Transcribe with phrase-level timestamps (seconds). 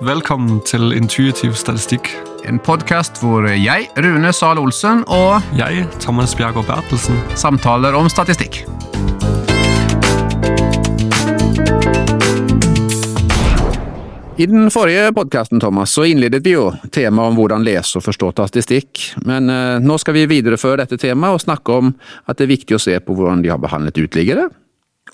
[0.00, 2.06] Velkommen til Intuitiv statistikk.
[2.48, 7.18] En podkast hvor jeg, Rune Zahl Olsen, og Jeg, Thomas Bjergård Bertelsen.
[7.36, 8.62] samtaler om statistikk.
[14.40, 18.32] I den forrige podkasten Thomas, så innledet vi jo temaet om hvordan lese og forstå
[18.32, 19.04] statistikk.
[19.28, 21.92] Men eh, nå skal vi videreføre dette temaet og snakke om
[22.24, 24.48] at det er viktig å se på hvordan de har behandlet uteliggere,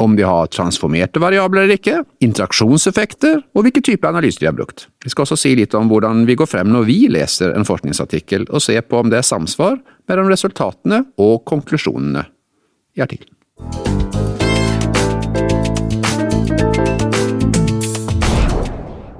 [0.03, 4.89] om de har transformerte variabler eller ikke, interaksjonseffekter og hvilke typer analyser de har brukt.
[5.05, 8.49] Vi skal også si litt om hvordan vi går frem når vi leser en forskningsartikkel,
[8.51, 9.79] og se på om det er samsvar
[10.11, 12.27] mellom resultatene og konklusjonene
[12.97, 13.35] i artikkelen.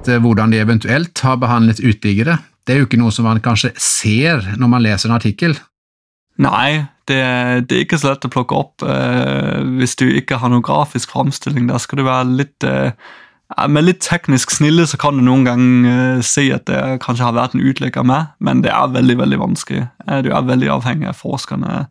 [0.07, 4.45] Hvordan de eventuelt har behandlet uteliggere, det er jo ikke noe som man kanskje ser
[4.55, 5.57] når man leser en artikkel.
[6.37, 7.21] Nei, det,
[7.67, 11.13] det er ikke så lett å plukke opp eh, hvis du ikke har noen grafisk
[11.15, 11.69] framstilling.
[11.69, 12.91] Der skal du være litt eh,
[13.71, 17.37] Med litt teknisk snille så kan du noen gang eh, si at det kanskje har
[17.37, 19.87] vært en uteligger med, men det er veldig veldig vanskelig.
[20.05, 21.87] Eh, du er veldig avhengig av forskerne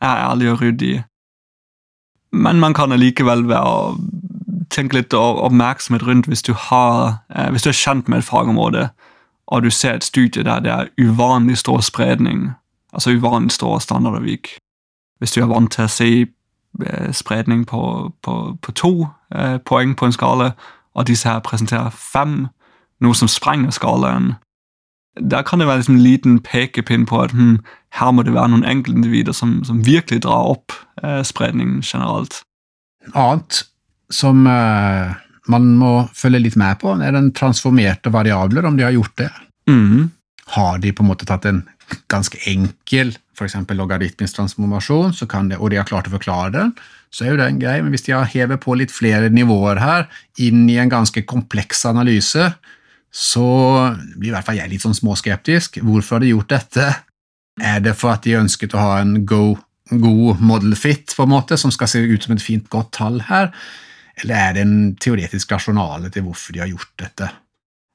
[0.00, 1.04] er ærlige og ryddige.
[2.36, 3.96] Men man kan allikevel være
[4.70, 8.88] tenke litt oppmerksomhet rundt hvis du, har, eh, hvis du er kjent med et fagområde,
[9.46, 12.50] og du ser et studie der det er uvanlig stor spredning,
[12.96, 14.56] altså uvanlig standardavvik.
[15.20, 18.92] Hvis du er vant til å se eh, spredning på, på, på to
[19.34, 20.50] eh, poeng på en skala,
[20.96, 22.48] og disse her presenterer fem,
[23.04, 24.34] noe som sprenger skalaen,
[25.20, 27.60] der kan det være liksom en liten pekepinn på at hm,
[27.96, 32.42] her må det være noen enkeltindivider som, som virkelig drar opp eh, spredningen generelt.
[33.14, 33.62] Annet
[34.12, 35.14] som eh,
[35.52, 39.30] man må følge litt med på, er den transformerte variabler, om de har gjort det.
[39.70, 40.10] Mm.
[40.56, 41.64] Har de på en måte tatt en
[42.10, 43.56] ganske enkel f.eks.
[43.76, 46.72] logaritmisk transformasjon, kan det, og de har klart å forklare den,
[47.12, 47.82] så er jo det en greie.
[47.84, 50.08] Men hvis de har hevet på litt flere nivåer her,
[50.42, 52.50] inn i en ganske kompleks analyse,
[53.12, 53.48] så
[54.16, 55.80] blir i hvert fall jeg litt sånn småskeptisk.
[55.84, 56.88] Hvorfor har de gjort dette?
[57.62, 59.56] Er det for at de ønsket å ha en go,
[59.92, 63.22] god model fit, på en måte, som skal se ut som et fint, godt tall
[63.30, 63.52] her?
[64.22, 67.32] Eller er det en teoretisk rasjonale til hvorfor de har gjort dette?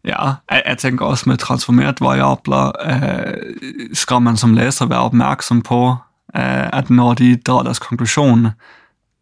[0.05, 5.61] Ja, jeg, jeg tenker også med transformert variabler eh, skal man som leser være oppmerksom
[5.61, 5.81] på
[6.35, 8.49] eh, at når de drar deres konklusjon,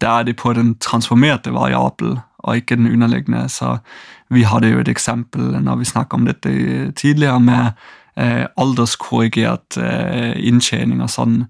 [0.00, 3.48] da er de på den transformerte variabel og ikke den underliggende.
[3.48, 3.76] Så
[4.30, 7.72] vi hadde jo et eksempel når vi snakket om dette tidligere med
[8.16, 11.44] eh, alderskorrigert eh, inntjening og sånn.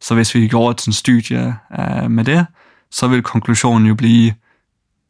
[0.00, 2.44] Så hvis vi gjorde et sånt studie eh, med det,
[2.92, 4.34] så vil konklusjonen jo bli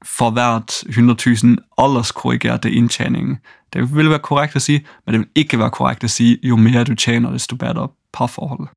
[0.04, 3.38] for hvert 100 000 alderskorrigerte inntjening.
[3.72, 6.58] Det vil være korrekt å si, men det vil ikke være korrekt å si jo
[6.60, 8.68] mer du tjener, desto bedre parforhold.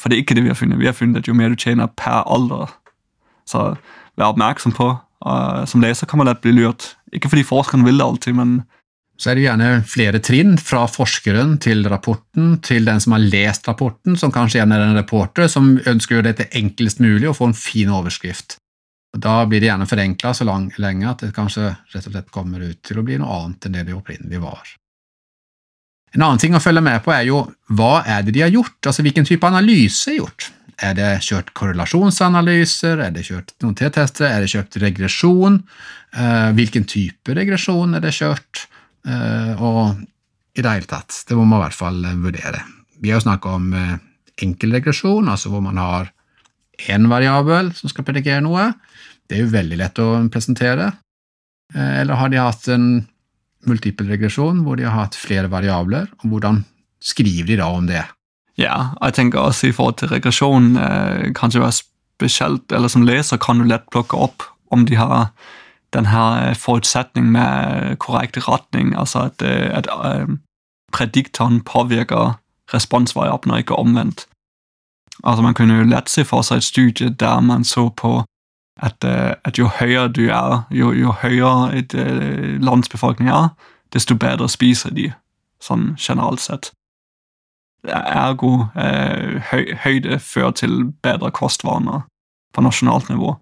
[0.00, 0.80] For det er ikke det vi har funnet.
[0.80, 2.70] Vi har funnet at jo mer du tjener per alder.
[3.48, 3.74] Så
[4.16, 4.92] vær oppmerksom på.
[5.20, 6.94] og som leser kan man lett bli lurt.
[7.12, 8.62] Ikke fordi forskeren vil det alltid, men
[9.20, 13.68] så er det gjerne flere trinn, fra forskeren til rapporten, til den som har lest
[13.68, 17.36] rapporten, som kanskje igjen er en reporter som ønsker å gjøre dette enklest mulig og
[17.36, 18.56] få en fin overskrift.
[19.16, 22.62] Da blir det gjerne forenkla så lang, lenge at det kanskje rett og slett kommer
[22.62, 24.76] ut til å bli noe annet enn det det opprinnelig var.
[26.14, 27.44] En annen ting å følge med på er jo
[27.74, 30.50] hva er det de har gjort, altså hvilken type analyse er gjort.
[30.80, 35.64] Er det kjørt korrelasjonsanalyser, er det kjørt noen T-tester, er det kjørt regresjon,
[36.10, 38.64] Eh, hvilken type regresjon er det kjørt,
[39.06, 40.00] Eh, og
[40.56, 42.64] i det hele tatt, det må man i hvert fall vurdere.
[43.00, 43.94] Vi har jo snakka om eh,
[44.44, 46.10] enkel regresjon, altså hvor man har
[46.88, 48.70] én variabel som skal predikere noe.
[49.28, 50.92] Det er jo veldig lett å presentere.
[51.74, 53.06] Eh, Eller har de hatt en
[53.68, 56.64] multiple regresjon hvor de har hatt flere variabler, og hvordan
[57.00, 58.06] skriver de da om det?
[58.60, 63.40] ja, jeg tenker også i forhold til regresjon eh, kanskje være spesielt, eller som leser
[63.40, 65.30] kan du lett plukke opp om de har
[65.94, 70.36] denne forutsetningen med korrekt retning, altså at, eh, at eh,
[70.94, 72.36] prediktoren påvirker
[72.74, 74.26] responsvariabler, ikke omvendt.
[75.24, 78.22] Altså Man kunne jo lett se for seg et studie der man så på
[78.82, 83.48] at, eh, at jo høyere du er, jo, jo høyere et uh, lands befolkning er,
[83.92, 85.10] desto bedre spiser de,
[85.60, 86.70] sånn generelt sett.
[87.84, 90.74] Ergo eh, høy, høyde fører til
[91.04, 92.04] bedre kostvaner
[92.54, 93.34] på nasjonalt nivå.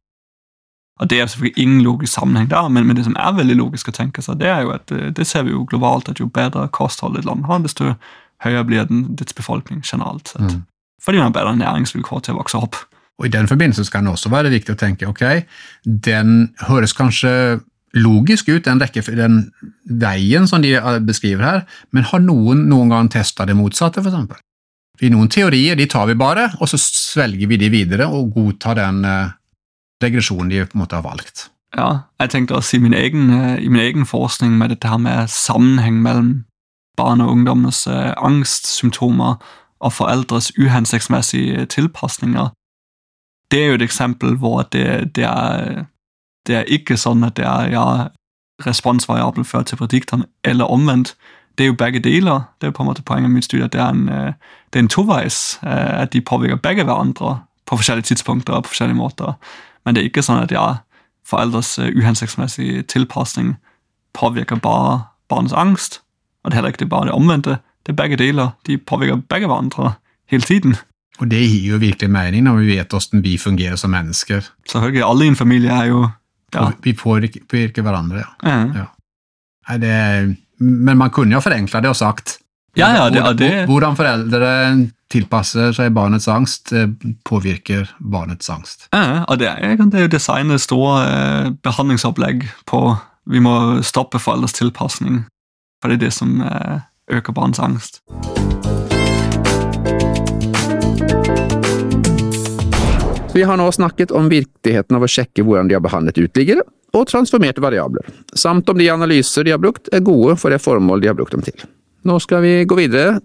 [0.99, 3.89] Og Det er selvfølgelig ingen logisk sammenheng der, men, men det som er veldig logisk
[3.89, 6.67] å tenke seg, det er jo at det ser vi jo globalt, at jo bedre
[6.75, 7.93] kosthold et land har, desto
[8.43, 10.57] høyere blir den, dets befolkning generelt sett.
[10.57, 10.65] Mm.
[11.03, 12.77] Fordi man har bedre næringsvilkår til å vokse opp.
[13.19, 15.25] Og I den forbindelse skal kan det også være viktig å tenke ok,
[15.85, 17.33] den høres kanskje
[17.97, 19.41] logisk ut, den, rekke, den
[19.85, 24.45] veien som de eh, beskriver her, men har noen noen gang testa det motsatte, f.eks.?
[25.03, 28.79] I noen teorier de tar vi bare, og så svelger vi de videre og godtar
[28.79, 29.31] den eh,
[30.05, 31.49] regresjonen de på en måte har valgt.
[31.77, 35.01] Ja, jeg tenkte også i min egen, eh, i min egen forskning med dette her
[35.03, 36.35] med sammenheng mellom
[36.99, 39.39] barn og ungdommens angstsymptomer
[39.81, 42.49] og foreldres uhensiktsmessige tilpasninger.
[43.51, 45.85] Det er jo et eksempel hvor det, det, er,
[46.47, 47.87] det er ikke sånn at det er ja,
[48.67, 51.17] responsvariabel fører til predikteren, eller omvendt.
[51.59, 52.41] Det er jo begge deler.
[52.61, 54.33] Det er på en måte poenget mitt studie, at det er en, eh,
[54.73, 55.59] det er en toveis.
[55.63, 59.33] At de påvirker begge hverandre på forskjellige tidspunkter og på forskjellige måter.
[59.85, 60.67] Men det er ikke sånn at ja,
[61.27, 63.57] foreldres uhensiktsmessige tilpasning
[64.17, 66.01] påvirker bare barnets angst,
[66.43, 67.59] og det er heller ikke bare det omvendte.
[67.87, 68.55] Det er begge deler.
[68.67, 69.95] De påvirker begge hverandre
[70.31, 70.77] hele tiden.
[71.19, 74.45] Og det gir jo virkelig mening når vi vet hvordan vi fungerer som mennesker.
[74.69, 75.05] Selvfølgelig.
[75.07, 76.09] Alle i en familie er jo
[76.55, 76.71] ja.
[76.81, 78.53] Vi påvirker hverandre, ja.
[78.73, 78.85] ja.
[79.69, 79.97] Nei, det,
[80.65, 82.39] men man kunne jo forenkla det og sagt
[82.79, 83.67] ja, ja, det, det.
[83.69, 84.53] hvordan foreldre
[85.11, 86.89] tilpasser seg barnets angst, eh,
[87.27, 88.87] påvirker barnets angst.
[88.93, 92.83] Ja, og det er, det er jo designet store eh, behandlingsopplegg på
[93.29, 95.27] Vi må stoppe foreldres tilpasning.
[95.83, 96.79] For det er det som eh,
[97.11, 98.03] øker barns angst.
[103.35, 106.65] Vi har nå snakket om viktigheten av å sjekke hvordan de har behandlet uteliggere
[106.97, 111.05] og transformerte variabler, samt om de analyser de har brukt er gode for det formål
[111.05, 111.67] de har brukt dem til.
[112.09, 113.19] Nå skal vi gå videre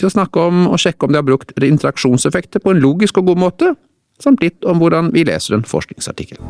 [0.00, 3.30] til å snakke om og sjekke om de har brukt interaksjonseffekter på en logisk og
[3.30, 3.74] god måte,
[4.22, 6.40] samt litt om hvordan vi leser en forskningsartikkel.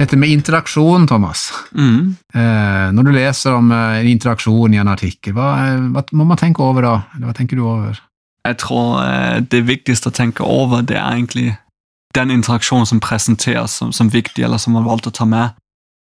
[0.00, 1.50] Dette med interaksjon, Thomas.
[1.76, 2.16] Mm.
[2.34, 6.40] Eh, når du leser om eh, interaksjon i en artikkel, hva, eh, hva, må man
[6.40, 6.94] tenke over da?
[7.20, 8.00] Hva tenker du over?
[8.48, 11.50] Jeg tror eh, det viktigste å tenke over, det er egentlig
[12.16, 15.52] den interaksjonen som presenteres som, som viktig, eller som man valgte å ta med.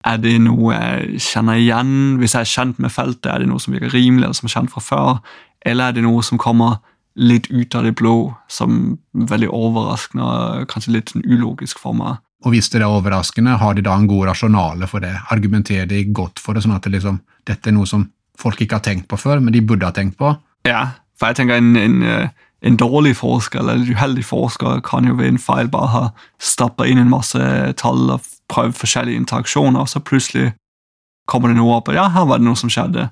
[0.10, 1.94] Er det noe jeg kjenner igjen?
[2.18, 4.56] Hvis jeg er kjent med feltet, er det noe som virker rimelig, eller som er
[4.58, 5.38] kjent fra før?
[5.70, 6.82] Eller er det noe som kommer
[7.14, 12.18] litt ut av det blå, som veldig overraskende og kanskje litt sånn ulogisk for meg?
[12.44, 15.14] Og hvis det er overraskende, har de da en god rasjonale for det?
[15.32, 18.10] Argumenterer de godt for det, sånn at det liksom, dette er noe som
[18.40, 20.34] folk ikke har tenkt på før, men de burde ha tenkt på?
[20.68, 22.30] Ja, for jeg tenker en, en, eh,
[22.68, 26.04] en dårlig forsker eller en uheldig forsker kan jo ved en feil bare ha
[26.42, 27.40] stappa inn en masse
[27.80, 30.52] tall og prøvd forskjellige interaksjoner, og så plutselig
[31.30, 33.08] kommer det noe opp, og ja, her var det noe som skjedde.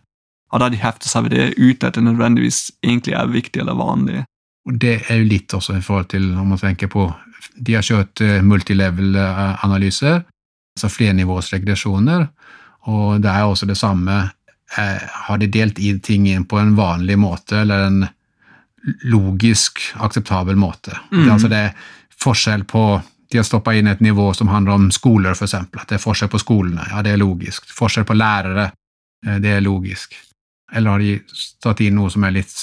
[0.51, 3.77] Og da de hefter seg ved det uten at det nødvendigvis egentlig er viktig eller
[3.79, 4.25] vanlig.
[4.67, 7.07] Og Det er jo litt også i forhold til om man tenker på
[7.55, 10.21] de har kjørt eh, multilevel-analyser,
[10.75, 12.27] altså flernivåsregresjoner,
[12.91, 14.17] og det er også det samme.
[14.77, 18.03] Eh, har de delt inn ting inn på en vanlig måte, eller en
[19.05, 20.95] logisk akseptabel måte?
[21.11, 21.17] Mm.
[21.17, 21.89] Det, er altså det er
[22.21, 22.85] forskjell på
[23.31, 25.53] de har stoppa inn et nivå som handler om skoler, f.eks.
[25.55, 26.83] At det er forskjell på skolene.
[26.91, 27.69] Ja, det er logisk.
[27.71, 28.71] Forskjell på lærere.
[29.25, 30.17] Eh, det er logisk.
[30.71, 31.13] Eller har de
[31.63, 32.55] tatt inn noe som er litt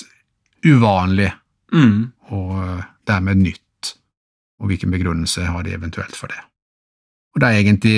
[0.66, 1.30] uvanlig,
[1.72, 1.96] mm.
[2.36, 2.52] og
[3.08, 3.64] dermed nytt?
[4.58, 6.40] Og hvilken begrunnelse har de eventuelt for det.
[7.34, 7.96] Og det er egentlig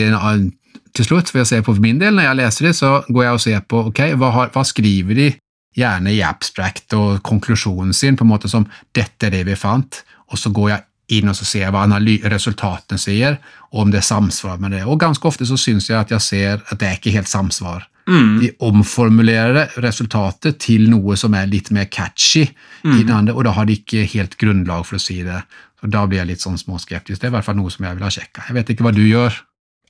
[0.94, 3.24] til slutt, for jeg ser på for min del, når jeg leser det, så går
[3.24, 5.30] jeg og ser på ok, hva, har, hva skriver de
[5.76, 10.02] gjerne i abstract og konklusjonen sin, på en måte som 'dette er det vi fant',
[10.30, 11.86] og så går jeg inn og så ser jeg hva
[12.30, 13.38] resultatene sier,
[13.72, 14.84] og om det er samsvar med det.
[14.86, 17.86] Og ganske ofte så syns jeg at jeg ser at det er ikke helt samsvar.
[18.10, 18.40] Mm.
[18.40, 22.46] De omformulerer resultatet til noe som er litt mer catchy,
[22.82, 23.30] mm.
[23.34, 25.42] og da har de ikke helt grunnlag for å si det.
[25.80, 27.20] Så Da blir jeg litt sånn småskeptisk.
[27.20, 28.44] Det er i hvert fall noe som jeg vil ha sjekka.
[28.48, 29.38] Jeg vet ikke hva du gjør.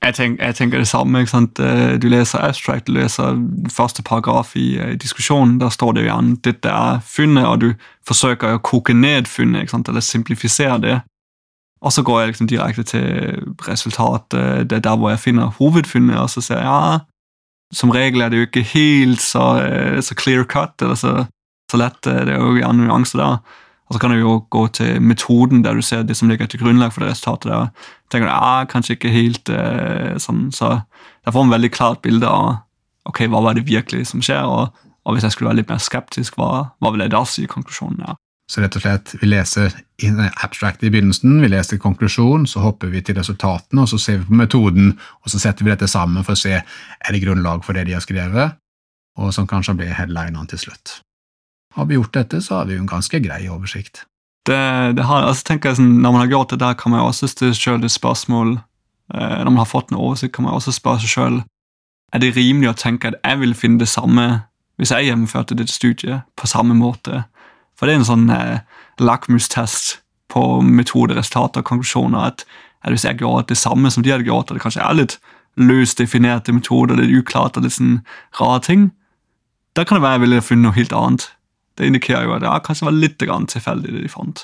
[0.01, 1.21] Jeg, tenker, jeg, tenker det samme.
[1.21, 3.37] Eh, du leser abstract, du leser
[3.69, 5.59] første paragraf i, i diskusjonen.
[5.61, 7.69] Der står det jo gjerne dette er funnet, og du
[8.07, 10.97] forsøker å koke ned funnet, eller simplifisere det.
[11.81, 14.69] Og så går jeg liksom direkte til resultatet.
[14.69, 16.99] Det er der hvor jeg finner hovedfunnet, og så ser jeg ja,
[17.73, 21.25] som regel er det jo ikke helt så, eh, så clear cut, eller så,
[21.71, 22.01] så lett.
[22.03, 23.59] Det er jo gjerne nuanser der.
[23.91, 26.61] Og så kan du jo gå til metoden der du ser det som ligger til
[26.61, 27.51] grunnlag for det resultatet.
[27.51, 27.67] der.
[28.09, 30.83] tenker du, ah, Kanskje ikke helt eh, sånn, så
[31.25, 32.63] Jeg får en veldig klart bilde av
[33.05, 34.71] ok, hva var det virkelig som skjer, og,
[35.03, 38.05] og hvis jeg skulle være litt mer skeptisk, hva, hva vil jeg da si konklusjonen
[38.07, 38.15] er?
[38.49, 39.75] Så rett og slett, vi leser
[40.43, 44.31] abstract i begynnelsen, vi leser konklusjonen, så hopper vi til resultatene, og så ser vi
[44.31, 47.77] på metoden, og så setter vi dette sammen for å se er det grunnlag for
[47.77, 48.57] det de har skrevet,
[49.19, 51.01] og som kanskje blir headlinene til slutt.
[51.77, 54.03] Har vi gjort dette, så har vi jo en ganske grei oversikt.
[54.47, 54.57] Det,
[54.97, 57.27] det har, altså tenker jeg sånn, Når man har gjort det der, kan man også
[57.29, 58.55] stille selv det spørsmål
[59.13, 61.43] eh, Når man har fått en oversikt, kan man også spørre seg selv
[62.11, 64.27] er det rimelig å tenke at jeg vil finne det samme
[64.79, 67.23] hvis jeg gjennomførte dette studiet på samme måte.
[67.77, 68.63] For det er en sånn eh,
[68.99, 69.99] lakmustest
[70.31, 72.31] på metode, resultater og konklusjoner.
[72.31, 72.45] at,
[72.81, 75.19] at Hvis jeg gjør det samme som de hadde gjort, og det kanskje er litt
[75.55, 78.01] løst definerte metoder, litt uklart og litt sånn
[78.39, 78.89] rare ting,
[79.75, 81.29] da kan det være jeg ville funnet noe helt annet.
[81.81, 84.43] Det indikerer jo at det kanskje var litt tilfeldig, det de fant.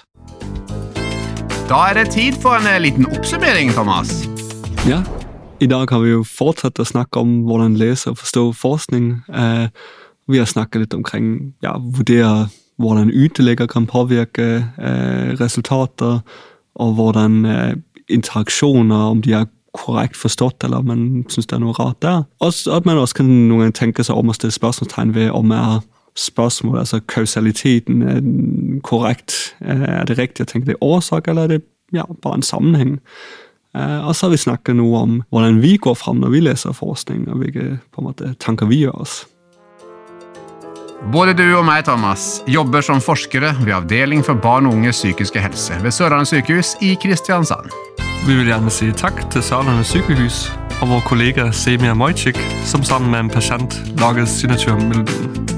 [1.70, 4.10] Da er det tid for en eh, liten oppsummering, Thomas.
[4.90, 5.04] Ja,
[5.62, 9.12] i dag har vi jo fortsatt å snakke om hvordan lese og forstå forskning.
[9.30, 9.68] Eh,
[10.26, 11.28] vi har snakket litt omkring
[11.62, 12.48] ja, vurdere
[12.82, 16.24] hvordan ytelegger kan påvirke eh, resultater,
[16.78, 17.44] og hvordan
[18.10, 19.46] interaksjoner, om de er
[19.78, 22.26] korrekt forstått, eller om man syns det er noe rart der.
[22.42, 25.54] Og at man også kan noen gang tenke seg om å stille spørsmålstegn ved om
[25.54, 25.86] er
[26.18, 29.56] spørsmål, altså kausaliteten, er den korrekt?
[29.62, 31.62] Er det riktig å tenke det er årsak, eller er det
[31.96, 32.98] ja, bare en sammenheng?
[33.78, 36.78] Eh, og så har vi snakket noe om hvordan vi går fram når vi leser
[36.78, 39.24] forskning, og hvilke på en måte, tanker vi gjør oss.
[41.14, 45.40] Både du og meg, Thomas, jobber som forskere ved Avdeling for barn og unges psykiske
[45.40, 47.70] helse ved Sørlandet sykehus i Kristiansand.
[48.26, 50.48] Vi vil gjerne si takk til Sørlandet sykehus
[50.82, 55.57] og vår kollega Semia Mojcik, som sammen med en pasient lager signaturmelodien.